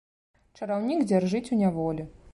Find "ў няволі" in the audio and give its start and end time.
1.45-2.03